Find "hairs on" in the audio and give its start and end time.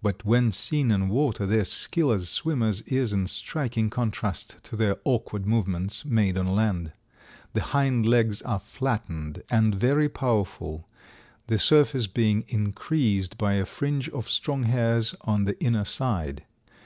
14.62-15.44